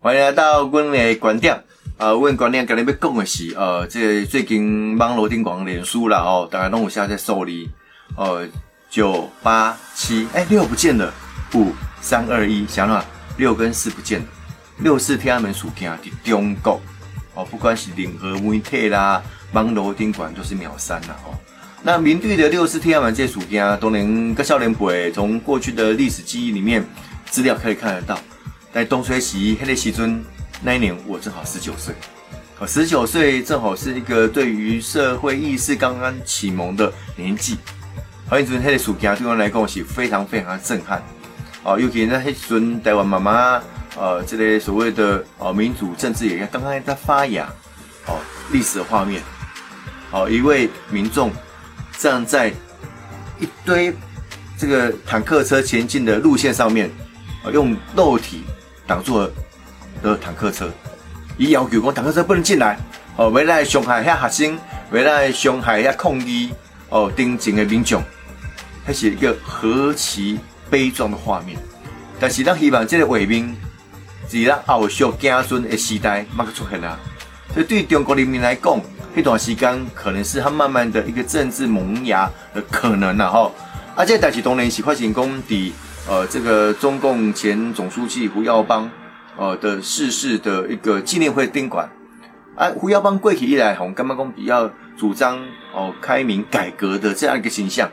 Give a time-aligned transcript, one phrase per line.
[0.00, 1.60] 欢迎来到阮的观点。
[1.96, 7.68] 呃，阮观点今日要讲的是，呃，这最近网络顶广脸书啦，哦，大家拢有下在受理，
[8.16, 8.46] 呃，
[8.88, 11.12] 九八七，哎，六不见了，
[11.54, 13.04] 五三二一，想想
[13.38, 14.26] 六跟四不见了，
[14.78, 16.80] 六四天安门事件的中国，
[17.34, 19.20] 哦，不管是联合媒体啦，
[19.50, 21.34] 网络顶管都是秒删啦，哦。
[21.82, 26.86] 那民队的六四天安门这事件，都能跟少年辈从过去的历史记忆里面
[27.30, 28.16] 资料可以看得到。
[28.72, 30.22] 在东吹西，黑的西尊
[30.62, 31.94] 那一年，我正好十九岁。
[32.58, 37.56] 我十九岁正好是一个对于社会意识刚刚启蒙的年纪。
[38.28, 41.02] 好，因阵黑的暑假对我来讲是非常非常震撼。
[41.62, 43.62] 哦，尤其那黑尊台湾妈妈，
[43.96, 47.48] 呃，这类所谓的哦民主政治也刚刚在发芽。
[48.06, 48.18] 哦，
[48.52, 49.22] 历史的画面。
[50.10, 51.32] 哦，一位民众
[51.96, 52.52] 站在
[53.38, 53.94] 一堆
[54.58, 56.90] 这个坦克车前进的路线上面，
[57.52, 58.42] 用肉体。
[58.88, 59.30] 挡住了
[60.02, 60.70] 的坦克车，
[61.36, 62.78] 伊要求讲坦克车不能进来，
[63.16, 64.58] 哦，未来伤害遐学生，
[64.90, 66.50] 未来伤害遐抗议，
[66.88, 68.02] 哦，顶前的民众，
[68.86, 70.40] 那是一个何其
[70.70, 71.58] 悲壮的画面。
[72.18, 73.54] 但是咱希望这个画面，
[74.26, 76.98] 在咱后续子孙的时代，马上出现啦。
[77.52, 78.80] 所以对中国人民来讲，
[79.14, 83.54] 迄段时间可能是他慢慢的一个政治萌芽的可能啦，吼。
[83.94, 85.72] 啊，这代志当然是发生讲伫。
[86.08, 88.90] 呃，这个中共前总书记胡耀邦，
[89.36, 91.86] 呃的逝世的一个纪念会宾馆，
[92.56, 95.38] 啊，胡耀邦贵体一来，红干妈公比较主张
[95.74, 97.86] 哦开明改革的这样一个形象，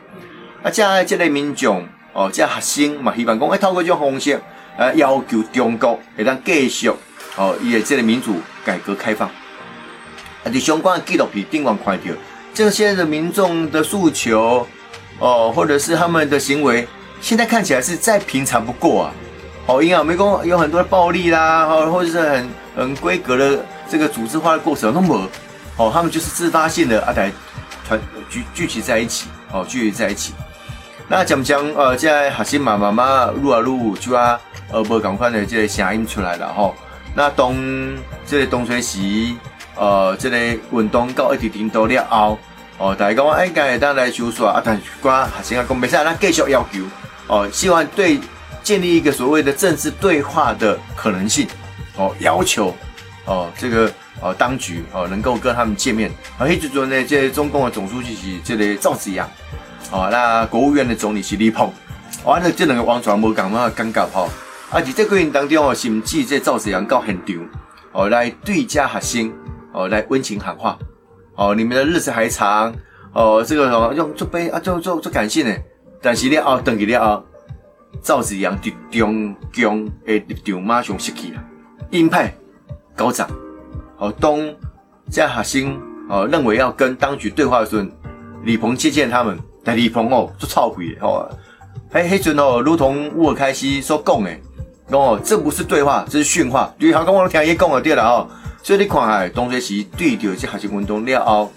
[0.64, 4.40] 啊，这这类民众哦，这学生嘛，希望讲哎透过这种方式，
[4.78, 6.90] 啊，要求中国会当继续
[7.36, 12.04] 哦，伊的这类民主改革开放，啊，伫相关的纪录片宾馆看到
[12.54, 14.66] 这些的民众的诉求，
[15.20, 16.88] 哦，或者是他们的行为。
[17.22, 19.12] 现在看起来是再平常不过啊！
[19.68, 25.28] 哦，因为美国有很多的暴力啦，哦，或者是很很规格的这个组织化的过程，那么
[25.78, 27.32] 哦，他们就是自发性的啊，来
[27.88, 28.00] 团
[28.30, 30.34] 聚聚集在一起，哦，聚集在一起。
[31.08, 31.64] 那讲不讲？
[31.76, 34.40] 呃，现在学生嘛，慢慢录啊录，就啊，
[34.72, 36.74] 呃，无赶快的这个声音出来了哈。
[37.16, 39.38] 那东这个东吹西，
[39.76, 40.38] 呃，这个
[40.72, 42.40] 运动到一定程度了后，
[42.78, 46.82] 哦，大家讲哎，该当来收束啊，但是讲学生啊，讲没使，咱继续要求。
[47.28, 48.20] 哦，希望对
[48.62, 51.48] 建立一个所谓的政治对话的可能性，
[51.96, 52.76] 哦，要求
[53.26, 56.12] 哦这个哦当局哦能够跟他们见面。
[56.38, 59.26] 啊，一直说呢，这中共的总书记是这个赵子阳，
[59.90, 61.72] 哦，那国务院的总理是李鹏，
[62.26, 64.28] 完了这两个王传无讲嘛尴尬哈。
[64.70, 67.36] 啊，在这个人当中哦，甚至这赵子阳到现场
[67.94, 69.34] 哦来对家核心
[69.72, 70.78] 哦来温情喊话，
[71.36, 72.74] 哦，你们的日子还长，
[73.14, 75.56] 哦，这个什么用做杯啊，做做做感谢呢。
[76.02, 77.24] 但是了哦，等于了哦，
[78.02, 81.44] 赵子阳伫中共的立场马上失去了，
[81.92, 82.34] 鹰派
[82.96, 83.30] 高涨，
[83.98, 84.54] 哦，东
[85.10, 87.86] 在学生哦认为要跟当局对话的时候，
[88.44, 91.30] 李鹏接见他们，但李鹏哦做操鬼哦，
[91.90, 94.32] 嘿嘿阵哦，如同乌尔开西所讲的，
[94.92, 98.28] 哦，这不是对话，这是训话，对，好，跟我听伊讲就对了哦，
[98.66, 101.54] 所以你看下东学习对着这学生运动了后，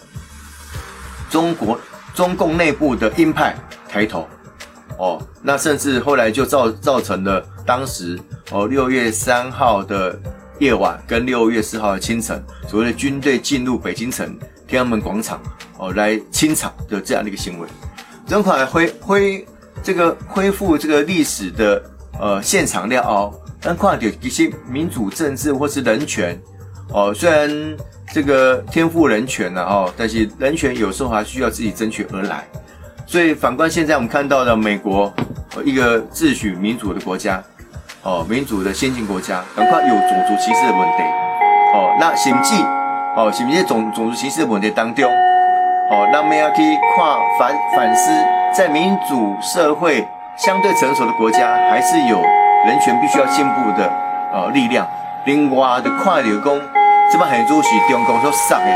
[1.30, 1.80] 中国
[2.14, 3.56] 中共内部的鹰派
[3.88, 4.28] 抬头。
[4.98, 8.20] 哦，那甚至后来就造造成了当时
[8.50, 10.20] 哦六月三号的
[10.58, 15.40] 夜晚跟六月四号的清晨，所谓的军队进入北京城天安门广场
[15.78, 17.66] 哦来清场的这样的一个行为，
[18.26, 19.46] 这款恢恢
[19.82, 21.82] 这个恢复这个历史的
[22.20, 23.32] 呃现场料哦，
[23.62, 26.38] 但况有一些民主政治或是人权
[26.92, 27.76] 哦，虽然
[28.12, 32.44] 这个天赋人权呢哦，但是人权有时候还需要自己争取而来。
[33.06, 35.12] 所以反观现在我们看到的美国，
[35.64, 37.42] 一个自诩民主的国家，
[38.02, 41.02] 哦，民主的先进国家，赶快有种族歧视的问题，
[41.74, 42.54] 哦，那甚至，
[43.16, 45.04] 哦，甚至种种族歧视的问题当中，
[45.90, 46.62] 哦，那我们要去
[46.96, 48.10] 跨反反思，
[48.54, 50.06] 在民主社会
[50.36, 52.20] 相对成熟的国家，还是有
[52.66, 53.90] 人权必须要进步的
[54.32, 54.88] 呃力量。
[55.26, 56.58] 另外的跨流工，
[57.10, 58.70] 这么很多是中共所上的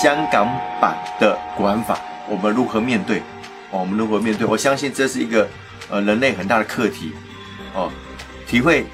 [0.00, 0.48] 香港
[0.80, 1.98] 版的国安法。
[2.28, 3.18] 我们如何面对？
[3.70, 4.46] 哦，我们如何面对？
[4.46, 5.46] 我相信这是一个
[5.90, 7.14] 呃人类很大的课题
[7.74, 7.92] 哦。
[8.46, 8.86] 体会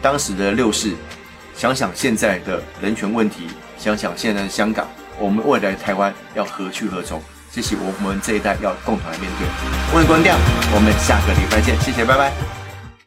[0.00, 0.94] 当时的六四，
[1.56, 4.86] 想想现在的人权问题，想想现在的香港，
[5.18, 7.20] 我们未来的台湾要何去何从？
[7.52, 9.48] 这是我们这一代要共同来面对。
[9.92, 10.36] 我是关掉，
[10.72, 12.59] 我们下个礼拜见，谢谢，拜拜。